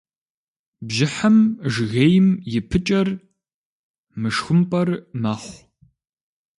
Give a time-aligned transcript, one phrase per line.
[0.87, 1.37] Бжьыхьэм
[1.71, 3.07] жыгейм и пыкӏэр,
[4.19, 4.89] мышхумпӏэр,
[5.21, 5.57] мэхъу.